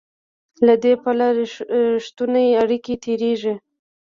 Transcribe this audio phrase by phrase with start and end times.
[0.65, 1.27] له دې پله
[2.03, 3.53] رښتونې اړیکې تېرېږي.